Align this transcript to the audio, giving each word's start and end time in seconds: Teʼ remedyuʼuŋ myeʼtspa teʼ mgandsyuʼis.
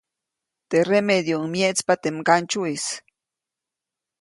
Teʼ 0.69 0.85
remedyuʼuŋ 0.89 1.45
myeʼtspa 1.53 1.93
teʼ 2.01 2.13
mgandsyuʼis. 2.17 2.85